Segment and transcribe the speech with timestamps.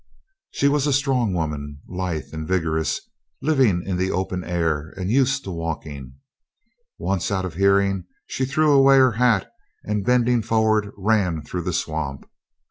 [0.49, 3.01] She was a strong woman, lithe and vigorous,
[3.39, 6.15] living in the open air and used to walking.
[6.97, 9.51] Once out of hearing she threw away her hat
[9.83, 12.27] and bending forward ran through the swamp.